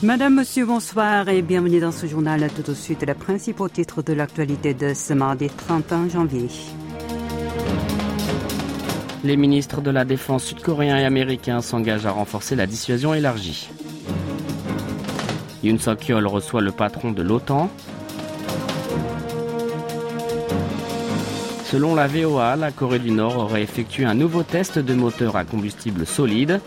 Madame, 0.00 0.36
Monsieur, 0.36 0.64
bonsoir 0.64 1.28
et 1.28 1.42
bienvenue 1.42 1.80
dans 1.80 1.90
ce 1.90 2.06
journal. 2.06 2.48
Tout 2.54 2.70
de 2.70 2.74
suite, 2.74 3.02
les 3.04 3.14
principaux 3.14 3.68
titres 3.68 4.00
de 4.00 4.12
l'actualité 4.12 4.72
de 4.72 4.94
ce 4.94 5.12
mardi 5.12 5.48
31 5.48 6.08
janvier. 6.08 6.46
Les 9.24 9.36
ministres 9.36 9.80
de 9.80 9.90
la 9.90 10.04
Défense 10.04 10.44
sud-coréens 10.44 10.98
et 10.98 11.04
américains 11.04 11.60
s'engagent 11.62 12.06
à 12.06 12.12
renforcer 12.12 12.54
la 12.54 12.68
dissuasion 12.68 13.12
élargie. 13.12 13.70
Yoon 15.64 15.78
Suk-yeol 15.78 16.28
reçoit 16.28 16.60
le 16.60 16.70
patron 16.70 17.10
de 17.10 17.22
l'OTAN. 17.22 17.68
Selon 21.64 21.96
la 21.96 22.06
VOA, 22.06 22.54
la 22.54 22.70
Corée 22.70 23.00
du 23.00 23.10
Nord 23.10 23.36
aurait 23.38 23.62
effectué 23.62 24.04
un 24.04 24.14
nouveau 24.14 24.44
test 24.44 24.78
de 24.78 24.94
moteur 24.94 25.34
à 25.34 25.44
combustible 25.44 26.06
solide. 26.06 26.60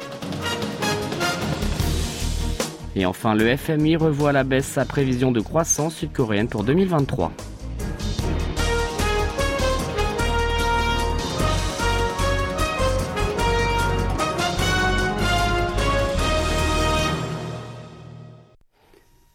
Et 2.96 3.06
enfin, 3.06 3.36
le 3.36 3.56
FMI 3.56 3.96
revoit 3.96 4.30
à 4.30 4.34
la 4.34 4.44
baisse 4.44 4.66
sa 4.66 4.86
prévision 4.86 5.32
de 5.32 5.40
croissance 5.40 5.96
sud-coréenne 5.96 6.48
pour 6.48 6.64
2023. 6.64 7.32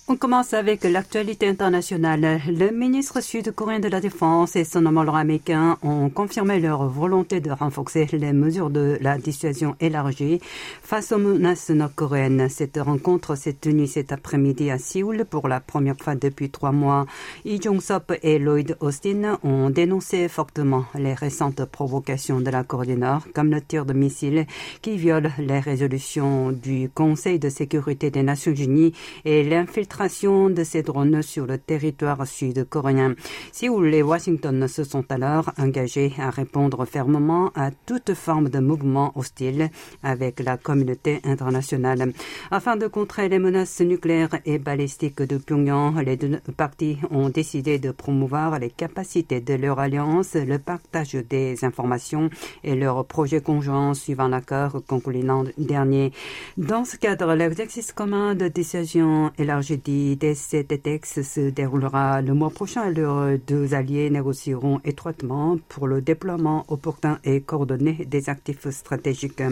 On 0.09 0.15
commence 0.15 0.55
avec 0.55 0.84
l'actualité 0.84 1.48
internationale. 1.48 2.41
Le 2.46 2.70
ministre 2.70 3.20
sud-coréen 3.20 3.80
de 3.80 3.88
la 3.88 4.01
Défense 4.01 4.55
et 4.55 4.62
son 4.62 4.87
homologue 4.87 5.16
américain 5.16 5.79
ont 5.82 6.10
confirmé 6.10 6.60
leur 6.60 6.87
volonté 6.88 7.41
de 7.41 7.51
renforcer 7.51 8.06
les 8.12 8.32
mesures 8.32 8.70
de 8.70 8.98
la 9.01 9.19
dissuasion 9.19 9.74
élargie 9.80 10.38
face 10.80 11.10
aux 11.10 11.19
menaces 11.19 11.70
nord-coréennes. 11.70 12.48
Cette 12.48 12.76
rencontre 12.76 13.35
s'est 13.35 13.54
tenue 13.54 13.88
cet 13.88 14.13
après-midi 14.13 14.71
à 14.71 14.79
Séoul 14.79 15.24
pour 15.29 15.48
la 15.48 15.59
première 15.59 15.96
fois 16.01 16.15
depuis 16.15 16.51
trois 16.51 16.70
mois. 16.70 17.07
Lee 17.45 17.60
Jong-sop 17.60 18.13
et 18.23 18.38
Lloyd 18.38 18.76
Austin 18.79 19.41
ont 19.43 19.70
dénoncé 19.70 20.29
fortement 20.29 20.85
les 20.95 21.15
récentes 21.15 21.65
provocations 21.65 22.41
de 22.41 22.51
la 22.51 22.63
Corée 22.63 22.87
du 22.87 22.96
Nord, 22.96 23.26
comme 23.35 23.51
le 23.51 23.60
tir 23.60 23.85
de 23.85 23.93
missiles 23.93 24.46
qui 24.82 24.98
violent 24.98 25.32
les 25.41 25.59
résolutions 25.59 26.52
du 26.52 26.91
Conseil 26.95 27.41
de 27.41 27.48
sécurité 27.48 28.13
des 28.13 28.23
Nations 28.23 28.54
Unies 28.54 28.95
et 29.24 29.43
l'infiltration 29.43 29.95
de 29.98 30.62
ces 30.62 30.82
drones 30.82 31.22
sur 31.22 31.46
le 31.46 31.56
territoire 31.56 32.26
sud-coréen. 32.26 33.14
Séoul 33.50 33.94
et 33.94 34.02
Washington 34.02 34.68
se 34.68 34.84
sont 34.84 35.04
alors 35.10 35.52
engagés 35.58 36.12
à 36.18 36.28
répondre 36.28 36.84
fermement 36.84 37.50
à 37.54 37.70
toute 37.70 38.12
forme 38.12 38.50
de 38.50 38.58
mouvement 38.58 39.12
hostile 39.14 39.70
avec 40.02 40.40
la 40.40 40.58
communauté 40.58 41.20
internationale. 41.24 42.12
Afin 42.50 42.76
de 42.76 42.88
contrer 42.88 43.30
les 43.30 43.38
menaces 43.38 43.80
nucléaires 43.80 44.38
et 44.44 44.58
balistiques 44.58 45.22
de 45.22 45.38
Pyongyang, 45.38 45.98
les 46.04 46.18
deux 46.18 46.40
parties 46.56 46.98
ont 47.10 47.30
décidé 47.30 47.78
de 47.78 47.90
promouvoir 47.90 48.58
les 48.58 48.70
capacités 48.70 49.40
de 49.40 49.54
leur 49.54 49.78
alliance, 49.78 50.34
le 50.34 50.58
partage 50.58 51.14
des 51.14 51.64
informations 51.64 52.28
et 52.64 52.74
leurs 52.74 53.06
projets 53.06 53.40
conjoints 53.40 53.94
suivant 53.94 54.28
l'accord 54.28 54.82
conclu 54.86 55.22
l'an 55.22 55.44
dernier. 55.56 56.12
Dans 56.58 56.84
ce 56.84 56.98
cadre, 56.98 57.34
l'exercice 57.34 57.92
commun 57.92 58.34
de 58.34 58.48
décision 58.48 59.30
élargie 59.38 59.78
DCTX 59.87 61.23
se 61.23 61.51
déroulera 61.51 62.20
le 62.20 62.34
mois 62.34 62.51
prochain. 62.51 62.90
Leurs 62.90 63.38
deux 63.38 63.74
alliés 63.74 64.10
négocieront 64.10 64.81
étroitement 64.84 65.59
pour 65.69 65.87
le 65.87 66.00
déploiement 66.00 66.65
opportun 66.69 67.19
et 67.25 67.41
coordonné 67.41 68.04
des 68.06 68.28
actifs 68.28 68.69
stratégiques. 68.70 69.42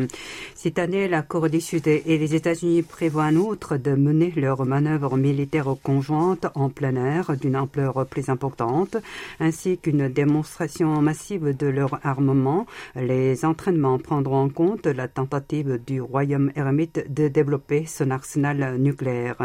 Cette 0.54 0.78
année, 0.78 1.08
la 1.08 1.22
Corée 1.22 1.50
du 1.50 1.60
Sud 1.60 1.86
et 1.86 2.02
les 2.06 2.34
États-Unis 2.34 2.82
prévoient 2.82 3.24
en 3.26 3.36
outre 3.36 3.76
de 3.76 3.92
mener 3.92 4.32
leurs 4.36 4.64
manœuvres 4.66 5.16
militaires 5.16 5.74
conjointes 5.82 6.46
en 6.54 6.68
plein 6.68 6.96
air 6.96 7.36
d'une 7.36 7.56
ampleur 7.56 8.06
plus 8.06 8.28
importante, 8.28 8.96
ainsi 9.40 9.78
qu'une 9.78 10.08
démonstration 10.08 11.00
massive 11.00 11.56
de 11.56 11.66
leur 11.66 12.00
armement. 12.04 12.66
Les 12.96 13.44
entraînements 13.44 13.98
prendront 13.98 14.42
en 14.44 14.48
compte 14.48 14.86
la 14.86 15.08
tentative 15.08 15.80
du 15.86 16.00
Royaume 16.00 16.50
ermite 16.56 17.12
de 17.12 17.28
développer 17.28 17.86
son 17.86 18.10
arsenal 18.10 18.76
nucléaire. 18.78 19.38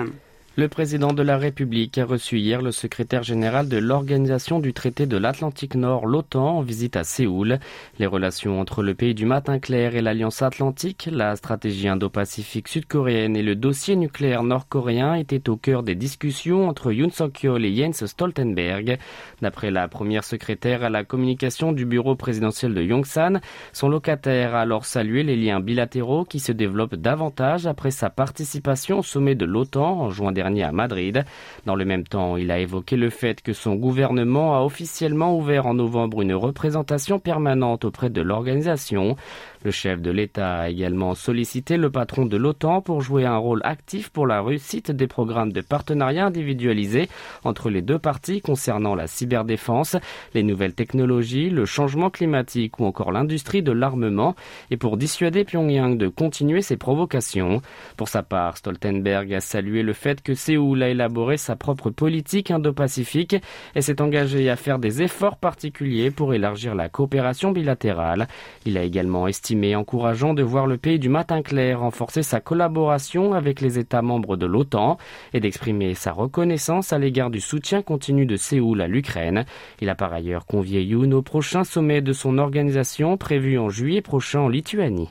Le 0.60 0.68
président 0.68 1.14
de 1.14 1.24
la 1.24 1.38
République 1.38 1.98
a 2.00 2.04
reçu 2.04 2.38
hier 2.38 2.62
le 2.62 2.72
secrétaire 2.72 3.24
général 3.24 3.70
de 3.70 3.78
l'Organisation 3.78 4.60
du 4.60 4.74
traité 4.74 5.06
de 5.06 5.16
l'Atlantique 5.16 5.76
Nord, 5.76 6.06
l'OTAN, 6.06 6.58
en 6.58 6.62
visite 6.62 6.98
à 6.98 7.06
Séoul. 7.06 7.60
Les 7.98 8.06
relations 8.06 8.60
entre 8.60 8.84
le 8.84 8.94
pays 8.94 9.16
du 9.16 9.26
matin 9.26 9.60
clair 9.60 9.96
et 9.96 10.02
l'Alliance 10.02 10.42
Atlantique, 10.42 11.08
la 11.10 11.38
stratégie 11.38 11.88
indo-pacifique 11.88 12.68
sud-coréenne 12.68 13.38
et 13.38 13.42
le 13.42 13.56
dossier 13.56 13.96
nucléaire 13.96 14.44
nord-coréen 14.44 15.14
étaient 15.14 15.50
au 15.50 15.56
cœur 15.56 15.82
des 15.82 15.96
discussions 15.96 16.68
entre 16.68 16.92
Yoon 16.92 17.10
Suk-yeol 17.10 17.64
et 17.64 17.74
Jens 17.74 18.06
Stoltenberg. 18.06 18.98
D'après 19.42 19.72
la 19.72 19.88
première 19.88 20.26
secrétaire 20.26 20.84
à 20.84 20.90
la 20.90 21.06
communication 21.06 21.72
du 21.72 21.86
bureau 21.86 22.16
présidentiel 22.16 22.74
de 22.74 22.82
Yongsan, 22.84 23.40
son 23.72 23.88
locataire 23.88 24.56
a 24.56 24.60
alors 24.60 24.84
salué 24.84 25.24
les 25.24 25.38
liens 25.38 25.62
bilatéraux 25.62 26.26
qui 26.26 26.42
se 26.42 26.52
développent 26.52 26.96
davantage 26.96 27.66
après 27.66 27.92
sa 27.92 28.10
participation 28.10 29.00
au 29.00 29.04
sommet 29.04 29.36
de 29.36 29.46
l'OTAN 29.46 30.02
en 30.02 30.10
juin 30.10 30.34
dernier 30.34 30.49
à 30.58 30.72
Madrid. 30.72 31.24
Dans 31.66 31.76
le 31.76 31.86
même 31.86 32.04
temps, 32.04 32.36
il 32.38 32.52
a 32.52 32.60
évoqué 32.60 32.98
le 32.98 33.10
fait 33.10 33.42
que 33.42 33.54
son 33.54 33.76
gouvernement 33.76 34.56
a 34.56 34.62
officiellement 34.62 35.38
ouvert 35.38 35.68
en 35.68 35.76
novembre 35.76 36.22
une 36.22 36.34
représentation 36.34 37.20
permanente 37.20 37.86
auprès 37.86 38.10
de 38.10 38.22
l'organisation. 38.22 39.16
Le 39.66 39.72
chef 39.72 40.02
de 40.02 40.10
l'État 40.10 40.60
a 40.60 40.70
également 40.70 41.16
sollicité 41.16 41.76
le 41.76 41.90
patron 41.90 42.26
de 42.26 42.38
l'OTAN 42.38 42.80
pour 42.80 43.02
jouer 43.02 43.26
un 43.26 43.36
rôle 43.36 43.60
actif 43.66 44.10
pour 44.10 44.26
la 44.26 44.42
réussite 44.42 44.90
des 44.90 45.08
programmes 45.08 45.52
de 45.52 45.60
partenariat 45.60 46.26
individualisés 46.26 47.10
entre 47.44 47.70
les 47.70 47.82
deux 47.82 48.00
parties 48.00 48.40
concernant 48.40 48.96
la 48.96 49.08
cyberdéfense, 49.08 49.98
les 50.34 50.44
nouvelles 50.44 50.76
technologies, 50.76 51.50
le 51.50 51.66
changement 51.66 52.10
climatique 52.10 52.80
ou 52.80 52.86
encore 52.86 53.12
l'industrie 53.12 53.62
de 53.62 53.74
l'armement 53.74 54.34
et 54.72 54.78
pour 54.78 54.96
dissuader 54.96 55.44
Pyongyang 55.44 55.98
de 55.98 56.08
continuer 56.08 56.62
ses 56.62 56.78
provocations. 56.78 57.62
Pour 57.98 58.08
sa 58.08 58.24
part, 58.24 58.56
Stoltenberg 58.56 59.34
a 59.34 59.42
salué 59.42 59.84
le 59.84 59.92
fait 59.92 60.22
que 60.22 60.36
Séoul 60.36 60.84
a 60.84 60.88
élaboré 60.88 61.36
sa 61.36 61.58
propre 61.58 61.90
politique 61.90 62.50
indo-pacifique 62.50 63.36
et 63.76 63.82
s'est 63.82 64.02
engagé 64.02 64.50
à 64.50 64.56
faire 64.56 64.80
des 64.80 65.02
efforts 65.02 65.36
particuliers 65.36 66.12
pour 66.12 66.34
élargir 66.34 66.76
la 66.76 66.88
coopération 66.88 67.52
bilatérale. 67.52 68.30
Il 68.66 68.78
a 68.78 68.84
également 68.84 69.28
estimé 69.28 69.49
estimé 69.50 69.76
encourageant 69.76 70.36
de 70.36 70.44
voir 70.44 70.68
le 70.68 70.78
pays 70.78 71.00
du 71.00 71.10
matin 71.10 71.42
clair 71.42 71.80
renforcer 71.80 72.22
sa 72.22 72.40
collaboration 72.40 73.34
avec 73.34 73.62
les 73.62 73.80
États 73.80 74.04
membres 74.04 74.38
de 74.38 74.46
l'OTAN 74.46 75.00
et 75.34 75.40
d'exprimer 75.40 75.96
sa 75.96 76.12
reconnaissance 76.12 76.94
à 76.94 77.00
l'égard 77.00 77.32
du 77.32 77.42
soutien 77.42 77.82
continu 77.82 78.28
de 78.28 78.36
Séoul 78.36 78.80
à 78.80 78.88
l'Ukraine. 78.88 79.46
Il 79.82 79.90
a 79.90 79.96
par 79.96 80.14
ailleurs 80.14 80.46
convié 80.46 80.84
Yoon 80.84 81.12
au 81.14 81.24
prochain 81.24 81.64
sommet 81.64 82.02
de 82.02 82.14
son 82.14 82.38
organisation 82.38 83.18
prévu 83.18 83.58
en 83.58 83.70
juillet 83.70 84.04
prochain 84.04 84.42
en 84.42 84.50
Lituanie. 84.50 85.10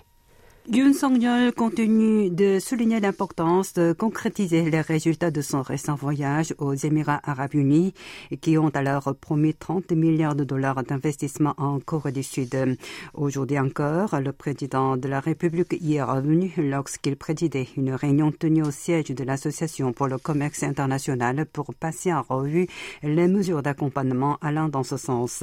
Yoon 0.70 0.92
Song-yeol 0.92 1.54
continue 1.54 2.28
de 2.28 2.58
souligner 2.58 3.00
l'importance 3.00 3.72
de 3.72 3.94
concrétiser 3.94 4.68
les 4.68 4.82
résultats 4.82 5.30
de 5.30 5.40
son 5.40 5.62
récent 5.62 5.94
voyage 5.94 6.54
aux 6.58 6.74
Émirats 6.74 7.22
arabes 7.24 7.54
unis 7.54 7.94
qui 8.42 8.58
ont 8.58 8.68
alors 8.68 9.14
promis 9.18 9.54
30 9.54 9.92
milliards 9.92 10.34
de 10.34 10.44
dollars 10.44 10.82
d'investissement 10.82 11.54
en 11.56 11.80
Corée 11.80 12.12
du 12.12 12.22
Sud. 12.22 12.76
Aujourd'hui 13.14 13.58
encore, 13.58 14.20
le 14.20 14.30
président 14.32 14.98
de 14.98 15.08
la 15.08 15.20
République 15.20 15.74
y 15.80 15.94
est 15.94 16.02
revenu 16.02 16.52
lorsqu'il 16.58 17.16
présidait 17.16 17.68
une 17.78 17.94
réunion 17.94 18.30
tenue 18.30 18.62
au 18.62 18.70
siège 18.70 19.06
de 19.06 19.24
l'Association 19.24 19.94
pour 19.94 20.06
le 20.06 20.18
commerce 20.18 20.64
international 20.64 21.46
pour 21.50 21.72
passer 21.72 22.12
en 22.12 22.20
revue 22.20 22.66
les 23.02 23.26
mesures 23.26 23.62
d'accompagnement 23.62 24.36
allant 24.42 24.68
dans 24.68 24.84
ce 24.84 24.98
sens. 24.98 25.42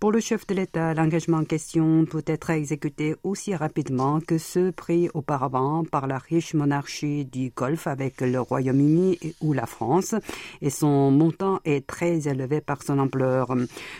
Pour 0.00 0.10
le 0.10 0.20
chef 0.20 0.46
de 0.46 0.54
l'État, 0.54 0.94
l'engagement 0.94 1.36
en 1.36 1.44
question 1.44 2.06
peut 2.06 2.24
être 2.26 2.48
exécuté 2.48 3.14
aussi 3.24 3.54
rapidement 3.54 4.20
que 4.20 4.38
pris 4.76 5.08
auparavant 5.14 5.84
par 5.84 6.06
la 6.06 6.18
riche 6.18 6.54
monarchie 6.54 7.24
du 7.24 7.52
Golfe 7.54 7.86
avec 7.86 8.20
le 8.20 8.40
Royaume-Uni 8.40 9.18
ou 9.40 9.52
la 9.52 9.66
France 9.66 10.14
et 10.60 10.70
son 10.70 11.10
montant 11.10 11.60
est 11.64 11.86
très 11.86 12.28
élevé 12.28 12.60
par 12.60 12.82
son 12.82 12.98
ampleur. 12.98 13.54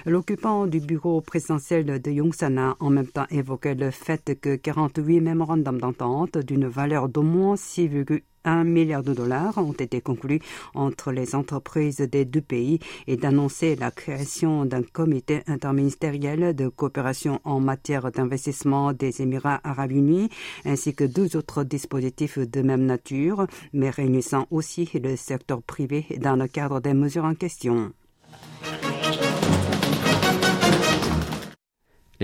L'occupant 0.06 0.66
du 0.66 0.80
bureau 0.80 1.20
présidentiel 1.20 2.00
de 2.00 2.10
Yongsan 2.10 2.58
a 2.58 2.76
en 2.80 2.90
même 2.90 3.06
temps 3.06 3.26
évoqué 3.30 3.74
le 3.74 3.90
fait 3.90 4.38
que 4.40 4.56
48 4.56 5.20
mémorandums 5.20 5.80
d'entente 5.80 6.38
d'une 6.38 6.66
valeur 6.66 7.08
d'au 7.08 7.22
moins 7.22 7.54
6,1 7.54 8.20
un 8.44 8.64
milliard 8.64 9.02
de 9.02 9.14
dollars 9.14 9.58
ont 9.58 9.72
été 9.72 10.00
conclus 10.00 10.40
entre 10.74 11.12
les 11.12 11.34
entreprises 11.34 11.98
des 11.98 12.24
deux 12.24 12.40
pays 12.40 12.78
et 13.06 13.16
d'annoncer 13.16 13.76
la 13.76 13.90
création 13.90 14.64
d'un 14.64 14.82
comité 14.82 15.42
interministériel 15.46 16.54
de 16.54 16.68
coopération 16.68 17.40
en 17.44 17.60
matière 17.60 18.10
d'investissement 18.10 18.92
des 18.92 19.22
Émirats 19.22 19.60
arabes 19.64 19.92
unis, 19.92 20.28
ainsi 20.64 20.94
que 20.94 21.04
deux 21.04 21.36
autres 21.36 21.64
dispositifs 21.64 22.38
de 22.38 22.62
même 22.62 22.84
nature, 22.84 23.46
mais 23.72 23.90
réunissant 23.90 24.46
aussi 24.50 24.88
le 24.94 25.16
secteur 25.16 25.62
privé 25.62 26.06
dans 26.20 26.36
le 26.36 26.48
cadre 26.48 26.80
des 26.80 26.94
mesures 26.94 27.24
en 27.24 27.34
question. 27.34 27.92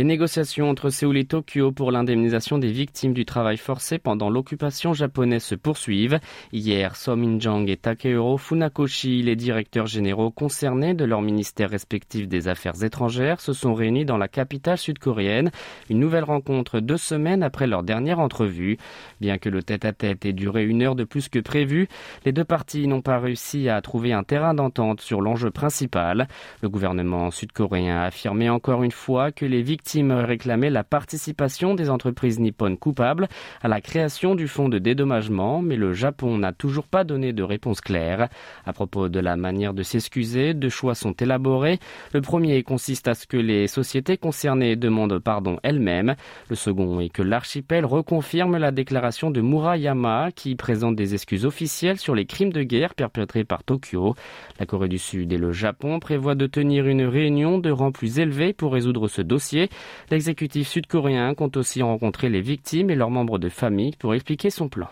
Les 0.01 0.05
négociations 0.05 0.71
entre 0.71 0.89
Séoul 0.89 1.19
et 1.19 1.27
Tokyo 1.27 1.73
pour 1.73 1.93
l'indemnisation 1.93 2.57
des 2.57 2.73
victimes 2.73 3.13
du 3.13 3.27
travail 3.27 3.59
forcé 3.59 3.99
pendant 3.99 4.31
l'occupation 4.31 4.95
japonaise 4.95 5.43
se 5.43 5.55
poursuivent. 5.55 6.21
Hier, 6.55 6.97
So 6.97 7.17
Min-jong 7.17 7.69
et 7.69 7.77
Takehiro 7.77 8.39
Funakoshi, 8.39 9.21
les 9.21 9.37
directeurs 9.37 9.85
généraux 9.85 10.31
concernés 10.31 10.95
de 10.95 11.05
leurs 11.05 11.21
ministères 11.21 11.69
respectifs 11.69 12.29
des 12.29 12.49
Affaires 12.49 12.83
étrangères, 12.83 13.43
se 13.43 13.53
sont 13.53 13.75
réunis 13.75 14.07
dans 14.07 14.17
la 14.17 14.29
capitale 14.29 14.79
sud-coréenne. 14.79 15.51
Une 15.91 16.01
nouvelle 16.01 16.25
rencontre 16.25 16.81
deux 16.81 16.97
semaines 16.97 17.43
après 17.43 17.67
leur 17.67 17.83
dernière 17.83 18.21
entrevue. 18.21 18.79
Bien 19.21 19.37
que 19.37 19.51
le 19.51 19.63
tête-à-tête 19.63 20.25
ait 20.25 20.33
duré 20.33 20.65
une 20.65 20.81
heure 20.81 20.97
de 20.97 21.05
plus 21.05 21.29
que 21.29 21.41
prévu, 21.41 21.89
les 22.25 22.33
deux 22.33 22.45
parties 22.45 22.89
n'ont 22.89 23.03
pas 23.03 23.19
réussi 23.19 23.69
à 23.69 23.83
trouver 23.83 24.15
un 24.15 24.23
terrain 24.23 24.55
d'entente 24.55 25.03
sur 25.03 25.21
l'enjeu 25.21 25.51
principal. 25.51 26.27
Le 26.63 26.71
gouvernement 26.71 27.31
sud-coréen 27.31 27.99
a 27.99 28.05
affirmé 28.05 28.49
encore 28.49 28.83
une 28.83 28.93
fois 28.93 29.31
que 29.31 29.45
les 29.45 29.61
victimes 29.61 29.90
réclamaient 29.99 30.71
la 30.71 30.85
participation 30.85 31.75
des 31.75 31.91
entreprises 31.91 32.39
nippones 32.39 32.77
coupables 32.77 33.29
à 33.63 33.69
la 33.69 33.81
création 33.81 34.35
du 34.35 34.47
fonds 34.47 34.69
de 34.69 34.79
dédommagement, 34.79 35.63
mais 35.63 35.77
le 35.77 35.93
Japon 35.93 36.39
n'a 36.39 36.53
toujours 36.53 36.87
pas 36.87 37.05
donné 37.05 37.33
de 37.33 37.43
réponse 37.43 37.81
claire. 37.81 38.29
À 38.65 38.73
propos 38.73 39.09
de 39.09 39.21
la 39.21 39.37
manière 39.37 39.75
de 39.75 39.83
s'excuser, 39.83 40.55
deux 40.55 40.69
choix 40.69 40.95
sont 40.95 41.13
élaborés. 41.13 41.79
Le 42.13 42.21
premier 42.21 42.63
consiste 42.63 43.09
à 43.09 43.15
ce 43.15 43.27
que 43.27 43.37
les 43.37 43.67
sociétés 43.67 44.17
concernées 44.17 44.77
demandent 44.77 45.19
pardon 45.19 45.59
elles-mêmes. 45.63 46.15
Le 46.49 46.57
second 46.57 47.01
est 47.01 47.09
que 47.09 47.23
l'archipel 47.23 47.85
reconfirme 47.85 48.57
la 48.57 48.71
déclaration 48.71 49.31
de 49.31 49.41
Murayama 49.41 50.31
qui 50.35 50.55
présente 50.55 50.97
des 50.97 51.15
excuses 51.15 51.47
officielles 51.47 51.99
sur 51.99 52.15
les 52.15 52.27
crimes 52.27 52.53
de 52.53 52.63
guerre 52.63 52.95
perpétrés 52.95 53.45
par 53.45 53.65
Tokyo. 53.65 54.15
La 54.59 54.67
Corée 54.67 54.89
du 54.89 54.99
Sud 54.99 55.33
et 55.33 55.39
le 55.39 55.53
Japon 55.53 55.99
prévoient 55.99 56.35
de 56.35 56.47
tenir 56.47 56.87
une 56.87 57.03
réunion 57.03 57.59
de 57.59 57.71
rang 57.71 57.93
plus 57.93 58.19
élevé 58.19 58.53
pour 58.53 58.73
résoudre 58.73 59.09
ce 59.09 59.23
dossier. 59.23 59.71
L'exécutif 60.11 60.69
sud-coréen 60.69 61.35
compte 61.35 61.57
aussi 61.57 61.83
rencontrer 61.83 62.29
les 62.29 62.41
victimes 62.41 62.91
et 62.91 62.95
leurs 62.95 63.11
membres 63.11 63.39
de 63.39 63.49
famille 63.49 63.95
pour 63.99 64.15
expliquer 64.15 64.51
son 64.51 64.69
plan. 64.69 64.89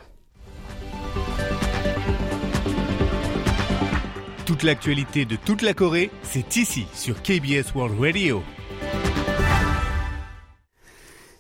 Toute 4.47 4.63
l'actualité 4.63 5.27
de 5.27 5.37
toute 5.37 5.61
la 5.63 5.75
Corée, 5.75 6.11
c'est 6.23 6.57
ici 6.57 6.87
sur 6.95 7.21
KBS 7.23 7.75
World 7.75 8.01
Radio. 8.01 8.43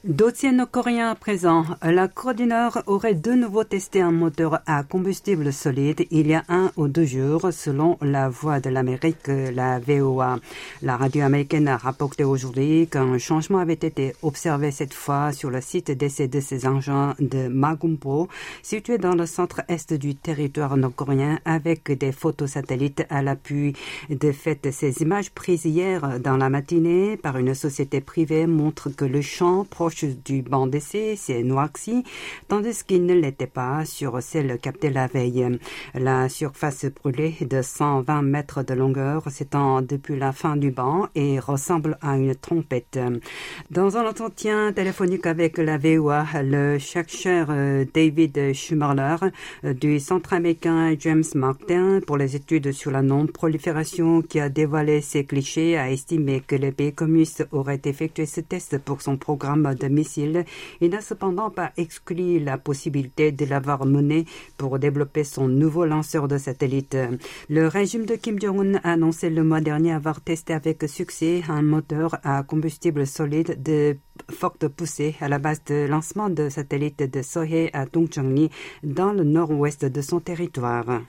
Dossier 0.08 0.52
nord-coréen 0.52 1.10
à 1.10 1.14
présent. 1.14 1.66
La 1.82 2.08
Nord 2.46 2.78
aurait 2.87 3.14
de 3.14 3.32
nouveau 3.32 3.64
testé 3.64 4.00
un 4.00 4.10
moteur 4.10 4.60
à 4.64 4.82
combustible 4.82 5.52
solide 5.52 6.06
il 6.10 6.28
y 6.28 6.34
a 6.34 6.44
un 6.49 6.72
ou 6.76 6.88
deux 6.88 7.05
jours, 7.05 7.52
selon 7.52 7.99
la 8.00 8.31
voix 8.31 8.58
de 8.58 8.70
l'Amérique, 8.70 9.28
la 9.28 9.78
VOA. 9.78 10.38
La 10.81 10.96
radio 10.96 11.25
américaine 11.25 11.69
a 11.69 11.76
rapporté 11.76 12.25
aujourd'hui 12.25 12.88
qu'un 12.90 13.19
changement 13.19 13.58
avait 13.58 13.75
été 13.75 14.14
observé 14.22 14.70
cette 14.70 14.94
fois 14.94 15.31
sur 15.32 15.50
le 15.50 15.60
site 15.60 15.90
d'essai 15.90 16.26
de 16.26 16.40
ces 16.40 16.66
engins 16.66 17.14
de 17.19 17.49
Magumpo, 17.49 18.28
situé 18.62 18.96
dans 18.96 19.14
le 19.14 19.26
centre-est 19.26 19.93
du 19.93 20.14
territoire 20.14 20.78
nord-coréen, 20.78 21.38
avec 21.44 21.93
des 21.93 22.12
photos 22.12 22.52
satellites 22.52 23.05
à 23.10 23.20
l'appui. 23.20 23.75
De 24.08 24.32
fait, 24.32 24.70
ces 24.72 25.02
images 25.02 25.32
prises 25.32 25.66
hier 25.66 26.19
dans 26.19 26.38
la 26.38 26.49
matinée 26.49 27.19
par 27.19 27.37
une 27.37 27.55
société 27.55 28.00
privée 28.00 28.46
montrent 28.46 28.88
que 28.88 29.05
le 29.05 29.20
champ 29.20 29.66
du 30.05 30.43
banc 30.43 30.67
d'essai 30.67 31.17
s'est 31.17 31.43
noirci, 31.43 32.05
tandis 32.49 32.85
qu'il 32.85 33.06
ne 33.06 33.15
l'était 33.15 33.47
pas 33.47 33.85
sur 33.85 34.23
celle 34.23 34.59
captée 34.59 34.91
la 34.91 35.06
veille. 35.06 35.59
La 35.95 36.29
surface 36.29 36.87
brûlée 36.87 37.37
de 37.41 37.62
120 37.62 38.23
mètres 38.23 38.62
de 38.62 38.75
longueur 38.75 39.31
s'étend 39.31 39.83
depuis 39.83 40.19
la 40.19 40.33
fin 40.33 40.56
du 40.56 40.71
banc 40.71 41.09
et 41.15 41.39
ressemble 41.39 41.99
à 42.00 42.17
une 42.17 42.35
trompette. 42.35 42.99
Dans 43.71 43.97
un 43.97 44.06
entretien 44.06 44.73
téléphonique 44.73 45.27
avec 45.27 45.59
la 45.59 45.79
VOA, 45.79 46.25
le 46.43 46.79
chercheur 46.79 47.49
euh, 47.51 47.85
David 47.93 48.53
Schumerler 48.53 49.17
euh, 49.65 49.75
du 49.75 49.99
Centre 50.01 50.33
américain 50.33 50.94
James 50.99 51.25
Martin 51.35 52.01
pour 52.06 52.17
les 52.17 52.37
études 52.37 52.73
sur 52.73 52.91
la 52.91 53.03
non-prolifération 53.03 54.23
qui 54.23 54.41
a 54.41 54.49
dévoilé 54.49 55.01
ces 55.01 55.25
clichés 55.25 55.77
a 55.77 55.91
estimé 55.91 56.41
que 56.41 56.56
les 56.56 56.73
pays 56.73 56.93
communistes 56.93 57.47
auraient 57.53 57.81
effectué 57.85 58.27
ce 58.27 58.41
test 58.41 58.79
pour 58.79 59.03
son 59.03 59.17
programme 59.17 59.75
de 59.79 59.89
missiles. 59.89 60.45
Il 60.81 60.91
n'a 60.91 61.01
cependant 61.01 61.51
pas 61.51 61.73
exclu 61.77 62.39
la 62.39 62.59
possibilité 62.59 63.33
de 63.33 63.45
l'avoir 63.45 63.87
mené 63.87 64.25
pour 64.57 64.79
développer 64.79 65.25
son 65.25 65.49
nouveau 65.49 65.85
lanceur 65.85 66.29
de 66.29 66.39
satellites. 66.39 66.97
Le 67.49 67.67
régime 67.67 68.07
de 68.07 68.17
Kim 68.17 68.41
Jong-un 68.41 68.77
a 68.77 68.93
annoncé 68.93 69.31
le 69.31 69.45
mois 69.45 69.61
dernier 69.61 69.93
avoir 69.93 70.21
testé 70.21 70.53
avec 70.53 70.85
succès 70.89 71.43
un 71.49 71.63
moteur 71.63 72.17
à 72.25 72.43
combustible 72.43 73.07
solide 73.07 73.63
de 73.63 73.97
forte 74.31 74.69
poussée 74.69 75.15
à 75.21 75.29
la 75.29 75.39
base 75.39 75.63
de 75.65 75.87
lancement 75.87 76.29
de 76.29 76.49
satellites 76.49 77.03
de 77.03 77.23
Sohae 77.23 77.71
à 77.73 77.87
Dongchangni 77.87 78.51
dans 78.83 79.13
le 79.13 79.25
nord-ouest 79.25 79.85
de 79.85 80.01
son 80.01 80.21
territoire. 80.21 81.03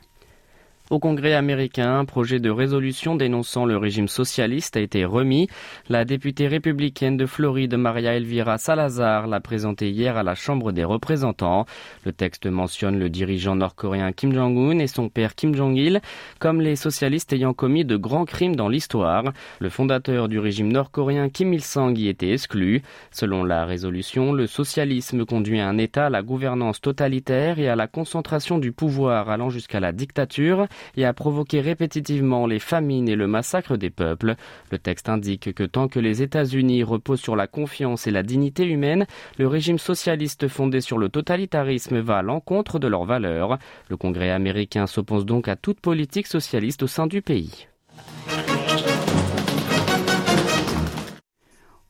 Au 0.89 0.97
Congrès 0.97 1.35
américain, 1.35 1.99
un 1.99 2.05
projet 2.05 2.39
de 2.39 2.49
résolution 2.49 3.15
dénonçant 3.15 3.63
le 3.63 3.77
régime 3.77 4.07
socialiste 4.07 4.75
a 4.75 4.79
été 4.79 5.05
remis. 5.05 5.47
La 5.87 6.03
députée 6.03 6.47
républicaine 6.47 7.15
de 7.15 7.27
Floride, 7.27 7.75
Maria 7.75 8.15
Elvira 8.15 8.57
Salazar, 8.57 9.27
l'a 9.27 9.39
présenté 9.39 9.91
hier 9.91 10.17
à 10.17 10.23
la 10.23 10.33
Chambre 10.33 10.71
des 10.71 10.83
représentants. 10.83 11.67
Le 12.05 12.11
texte 12.11 12.47
mentionne 12.47 12.97
le 12.97 13.11
dirigeant 13.11 13.55
nord-coréen 13.55 14.11
Kim 14.13 14.33
Jong-un 14.33 14.79
et 14.79 14.87
son 14.87 15.09
père 15.09 15.35
Kim 15.35 15.53
Jong-il 15.53 16.01
comme 16.39 16.59
les 16.59 16.75
socialistes 16.75 17.33
ayant 17.33 17.53
commis 17.53 17.85
de 17.85 17.95
grands 17.95 18.25
crimes 18.25 18.55
dans 18.55 18.67
l'histoire. 18.67 19.25
Le 19.59 19.69
fondateur 19.69 20.27
du 20.27 20.39
régime 20.39 20.71
nord-coréen 20.71 21.29
Kim 21.29 21.53
Il-sung 21.53 21.95
y 21.95 22.07
était 22.07 22.33
exclu. 22.33 22.81
Selon 23.11 23.43
la 23.43 23.65
résolution, 23.65 24.33
le 24.33 24.47
socialisme 24.47 25.23
conduit 25.25 25.59
un 25.59 25.77
État 25.77 26.07
à 26.07 26.09
la 26.09 26.23
gouvernance 26.23 26.81
totalitaire 26.81 27.59
et 27.59 27.69
à 27.69 27.75
la 27.75 27.85
concentration 27.85 28.57
du 28.57 28.71
pouvoir 28.71 29.29
allant 29.29 29.51
jusqu'à 29.51 29.79
la 29.79 29.91
dictature 29.91 30.65
et 30.97 31.05
a 31.05 31.13
provoqué 31.13 31.61
répétitivement 31.61 32.47
les 32.47 32.59
famines 32.59 33.07
et 33.07 33.15
le 33.15 33.27
massacre 33.27 33.77
des 33.77 33.89
peuples. 33.89 34.35
Le 34.71 34.77
texte 34.77 35.09
indique 35.09 35.53
que 35.53 35.63
tant 35.63 35.87
que 35.87 35.99
les 35.99 36.21
États-Unis 36.21 36.83
reposent 36.83 37.21
sur 37.21 37.35
la 37.35 37.47
confiance 37.47 38.07
et 38.07 38.11
la 38.11 38.23
dignité 38.23 38.65
humaine, 38.65 39.05
le 39.37 39.47
régime 39.47 39.79
socialiste 39.79 40.47
fondé 40.47 40.81
sur 40.81 40.97
le 40.97 41.09
totalitarisme 41.09 41.99
va 41.99 42.17
à 42.17 42.21
l'encontre 42.21 42.79
de 42.79 42.87
leurs 42.87 43.05
valeurs. 43.05 43.57
Le 43.89 43.97
Congrès 43.97 44.31
américain 44.31 44.87
s'oppose 44.87 45.25
donc 45.25 45.47
à 45.47 45.55
toute 45.55 45.79
politique 45.79 46.27
socialiste 46.27 46.83
au 46.83 46.87
sein 46.87 47.07
du 47.07 47.21
pays. 47.21 47.68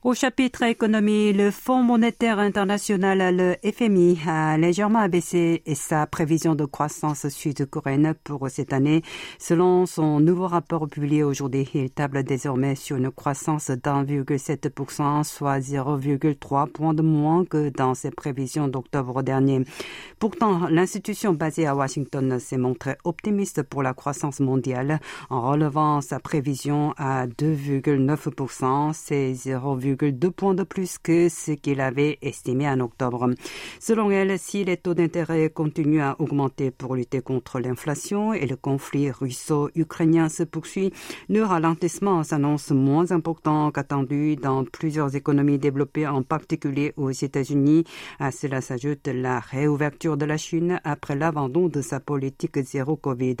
Au 0.02 0.14
chapitre 0.14 0.62
économie, 0.62 1.34
le 1.34 1.50
Fonds 1.50 1.82
monétaire 1.82 2.38
international, 2.38 3.36
le 3.36 3.70
FMI, 3.70 4.18
a 4.26 4.56
légèrement 4.56 5.00
abaissé 5.00 5.62
sa 5.74 6.06
prévision 6.06 6.54
de 6.54 6.64
croissance 6.64 7.28
sud-coréenne 7.28 8.14
pour 8.24 8.48
cette 8.48 8.72
année. 8.72 9.02
Selon 9.38 9.84
son 9.84 10.18
nouveau 10.18 10.46
rapport 10.46 10.88
publié 10.88 11.22
aujourd'hui, 11.22 11.68
il 11.74 11.90
table 11.90 12.24
désormais 12.24 12.76
sur 12.76 12.96
une 12.96 13.10
croissance 13.10 13.70
d'1,7%, 13.70 15.22
soit 15.22 15.58
0,3 15.58 16.70
points 16.70 16.94
de 16.94 17.02
moins 17.02 17.44
que 17.44 17.68
dans 17.68 17.92
ses 17.92 18.10
prévisions 18.10 18.68
d'octobre 18.68 19.22
dernier. 19.22 19.66
Pourtant, 20.18 20.66
l'institution 20.70 21.34
basée 21.34 21.66
à 21.66 21.76
Washington 21.76 22.38
s'est 22.38 22.56
montrée 22.56 22.96
optimiste 23.04 23.62
pour 23.64 23.82
la 23.82 23.92
croissance 23.92 24.40
mondiale 24.40 24.98
en 25.28 25.42
relevant 25.42 26.00
sa 26.00 26.20
prévision 26.20 26.94
à 26.96 27.26
2,9%, 27.26 28.94
c'est 28.94 29.34
1,2 29.94 30.30
points 30.30 30.54
de 30.54 30.62
plus 30.62 30.98
que 30.98 31.28
ce 31.28 31.52
qu'il 31.52 31.80
avait 31.80 32.18
estimé 32.22 32.68
en 32.68 32.80
octobre. 32.80 33.30
Selon 33.78 34.10
elle, 34.10 34.38
si 34.38 34.64
les 34.64 34.76
taux 34.76 34.94
d'intérêt 34.94 35.50
continuent 35.50 36.02
à 36.02 36.16
augmenter 36.18 36.70
pour 36.70 36.94
lutter 36.94 37.20
contre 37.20 37.60
l'inflation 37.60 38.32
et 38.32 38.46
le 38.46 38.56
conflit 38.56 39.10
russo-ukrainien 39.10 40.28
se 40.28 40.42
poursuit, 40.42 40.92
le 41.28 41.42
ralentissement 41.42 42.22
s'annonce 42.22 42.70
moins 42.70 43.10
important 43.12 43.70
qu'attendu 43.70 44.36
dans 44.36 44.64
plusieurs 44.64 45.16
économies 45.16 45.58
développées, 45.58 46.06
en 46.06 46.22
particulier 46.22 46.92
aux 46.96 47.10
États-Unis. 47.10 47.84
À 48.18 48.30
cela 48.30 48.60
s'ajoute 48.60 49.08
la 49.08 49.40
réouverture 49.40 50.16
de 50.16 50.24
la 50.24 50.36
Chine 50.36 50.80
après 50.84 51.16
l'abandon 51.16 51.68
de 51.68 51.80
sa 51.80 52.00
politique 52.00 52.62
zéro 52.62 52.96
Covid. 52.96 53.36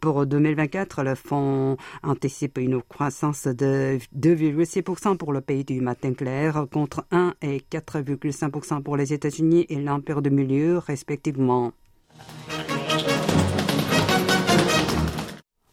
Pour 0.00 0.26
2024, 0.26 1.02
le 1.02 1.14
fonds 1.14 1.76
anticipe 2.02 2.58
une 2.58 2.82
croissance 2.82 3.46
de 3.46 3.98
2,6% 4.16 5.16
pour 5.16 5.32
le 5.32 5.40
pays 5.40 5.64
du 5.64 5.79
matin 5.80 6.14
clair 6.14 6.66
contre 6.70 7.04
1 7.10 7.34
et 7.42 7.62
4,5% 7.70 8.82
pour 8.82 8.96
les 8.96 9.12
États-Unis 9.12 9.66
et 9.68 9.80
l'Empire 9.80 10.22
de 10.22 10.30
milieu 10.30 10.78
respectivement. 10.78 11.72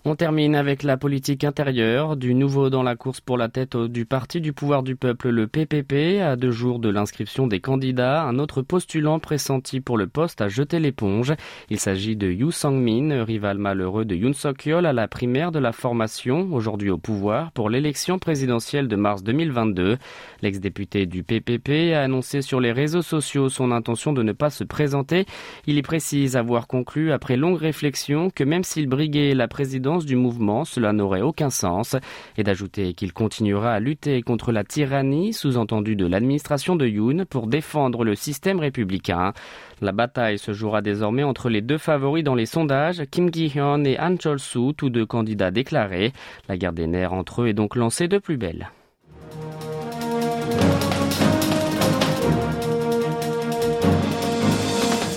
On 0.09 0.15
termine 0.15 0.55
avec 0.55 0.83
la 0.83 0.95
politique 0.95 1.43
intérieure. 1.43 2.15
Du 2.15 2.33
nouveau 2.33 2.69
dans 2.69 2.81
la 2.81 2.95
course 2.95 3.19
pour 3.19 3.37
la 3.37 3.49
tête 3.49 3.75
du 3.75 4.05
Parti 4.05 4.39
du 4.39 4.53
pouvoir 4.53 4.81
du 4.81 4.95
peuple, 4.95 5.27
le 5.27 5.47
PPP. 5.47 6.21
À 6.21 6.37
deux 6.37 6.51
jours 6.51 6.79
de 6.79 6.87
l'inscription 6.87 7.45
des 7.45 7.59
candidats, 7.59 8.23
un 8.23 8.39
autre 8.39 8.61
postulant 8.61 9.19
pressenti 9.19 9.81
pour 9.81 9.97
le 9.97 10.07
poste 10.07 10.39
a 10.39 10.47
jeté 10.47 10.79
l'éponge. 10.79 11.33
Il 11.69 11.77
s'agit 11.77 12.15
de 12.15 12.31
Yu 12.31 12.53
Sang-min, 12.53 13.25
rival 13.25 13.57
malheureux 13.57 14.05
de 14.05 14.15
Yoon 14.15 14.31
Suk-yeol 14.31 14.85
à 14.85 14.93
la 14.93 15.09
primaire 15.09 15.51
de 15.51 15.59
la 15.59 15.73
formation, 15.73 16.47
aujourd'hui 16.53 16.89
au 16.89 16.97
pouvoir, 16.97 17.51
pour 17.51 17.69
l'élection 17.69 18.17
présidentielle 18.17 18.87
de 18.87 18.95
mars 18.95 19.23
2022. 19.23 19.97
L'ex-député 20.41 21.05
du 21.05 21.23
PPP 21.23 21.93
a 21.93 22.03
annoncé 22.03 22.41
sur 22.41 22.61
les 22.61 22.71
réseaux 22.71 23.01
sociaux 23.01 23.49
son 23.49 23.73
intention 23.73 24.13
de 24.13 24.23
ne 24.23 24.31
pas 24.31 24.51
se 24.51 24.63
présenter. 24.63 25.25
Il 25.65 25.77
y 25.77 25.81
précise 25.81 26.37
avoir 26.37 26.67
conclu 26.67 27.11
après 27.11 27.35
longue 27.35 27.57
réflexion 27.57 28.29
que 28.29 28.45
même 28.45 28.63
s'il 28.63 28.87
briguait 28.87 29.33
la 29.33 29.49
présidence 29.49 29.96
du 30.05 30.15
mouvement, 30.15 30.65
cela 30.65 30.93
n'aurait 30.93 31.21
aucun 31.21 31.49
sens, 31.49 31.95
et 32.37 32.43
d'ajouter 32.43 32.93
qu'il 32.93 33.13
continuera 33.13 33.73
à 33.73 33.79
lutter 33.79 34.21
contre 34.21 34.51
la 34.51 34.63
tyrannie 34.63 35.33
sous-entendue 35.33 35.95
de 35.95 36.05
l'administration 36.05 36.75
de 36.75 36.87
Yoon 36.87 37.25
pour 37.29 37.47
défendre 37.47 38.03
le 38.03 38.15
système 38.15 38.59
républicain. 38.59 39.33
La 39.81 39.91
bataille 39.91 40.39
se 40.39 40.53
jouera 40.53 40.81
désormais 40.81 41.23
entre 41.23 41.49
les 41.49 41.61
deux 41.61 41.77
favoris 41.77 42.23
dans 42.23 42.35
les 42.35 42.45
sondages, 42.45 43.03
Kim 43.11 43.31
Gi-hyun 43.31 43.83
et 43.83 43.99
Han 43.99 44.15
Chol-soo, 44.17 44.73
tous 44.73 44.89
deux 44.89 45.05
candidats 45.05 45.51
déclarés. 45.51 46.13
La 46.49 46.57
guerre 46.57 46.73
des 46.73 46.87
nerfs 46.87 47.13
entre 47.13 47.43
eux 47.43 47.47
est 47.47 47.53
donc 47.53 47.75
lancée 47.75 48.07
de 48.07 48.17
plus 48.17 48.37
belle. 48.37 48.69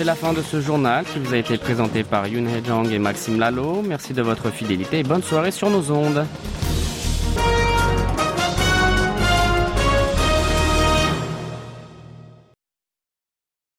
C'est 0.00 0.06
la 0.06 0.14
fin 0.14 0.32
de 0.32 0.40
ce 0.40 0.62
journal 0.62 1.04
qui 1.04 1.18
vous 1.18 1.34
a 1.34 1.36
été 1.36 1.58
présenté 1.58 2.04
par 2.04 2.26
Yoon 2.26 2.46
Hee-jong 2.46 2.90
et 2.90 2.98
Maxime 2.98 3.38
Lalo. 3.38 3.82
Merci 3.86 4.14
de 4.14 4.22
votre 4.22 4.50
fidélité 4.50 5.00
et 5.00 5.02
bonne 5.02 5.22
soirée 5.22 5.50
sur 5.50 5.68
nos 5.68 5.90
ondes. 5.90 6.24